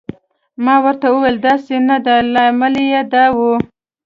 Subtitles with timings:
[0.63, 3.37] ما ورته وویل: داسې نه ده، لامل یې دا و.